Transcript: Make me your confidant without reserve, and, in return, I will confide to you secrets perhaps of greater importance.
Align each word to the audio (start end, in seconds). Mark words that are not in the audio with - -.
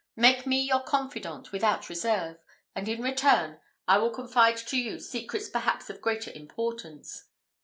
Make 0.15 0.47
me 0.47 0.59
your 0.61 0.81
confidant 0.81 1.51
without 1.51 1.87
reserve, 1.87 2.37
and, 2.73 2.89
in 2.89 3.03
return, 3.03 3.59
I 3.87 3.99
will 3.99 4.09
confide 4.09 4.57
to 4.57 4.75
you 4.75 4.99
secrets 4.99 5.47
perhaps 5.47 5.91
of 5.91 6.01
greater 6.01 6.31
importance. 6.31 7.25